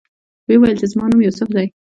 ویې 0.47 0.57
ویل 0.59 0.77
چې 0.81 0.85
زما 0.91 1.05
نوم 1.09 1.21
یوسف 1.23 1.47
دی. 1.55 1.67